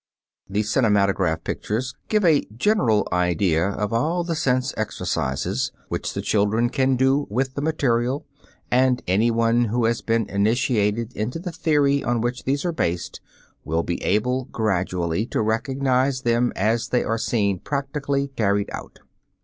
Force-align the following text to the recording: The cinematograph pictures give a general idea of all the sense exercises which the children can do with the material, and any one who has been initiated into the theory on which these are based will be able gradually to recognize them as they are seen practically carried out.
The 0.49 0.63
cinematograph 0.63 1.43
pictures 1.43 1.93
give 2.09 2.25
a 2.25 2.47
general 2.57 3.07
idea 3.13 3.67
of 3.69 3.93
all 3.93 4.23
the 4.23 4.33
sense 4.35 4.73
exercises 4.75 5.71
which 5.89 6.15
the 6.15 6.23
children 6.23 6.71
can 6.71 6.95
do 6.95 7.27
with 7.29 7.53
the 7.53 7.61
material, 7.61 8.25
and 8.71 9.03
any 9.07 9.29
one 9.29 9.65
who 9.65 9.85
has 9.85 10.01
been 10.01 10.27
initiated 10.27 11.13
into 11.15 11.37
the 11.37 11.51
theory 11.51 12.03
on 12.03 12.19
which 12.19 12.45
these 12.45 12.65
are 12.65 12.71
based 12.71 13.21
will 13.63 13.83
be 13.83 14.01
able 14.01 14.45
gradually 14.45 15.27
to 15.27 15.39
recognize 15.39 16.23
them 16.23 16.51
as 16.55 16.87
they 16.87 17.03
are 17.03 17.19
seen 17.19 17.59
practically 17.59 18.29
carried 18.29 18.71
out. 18.71 19.01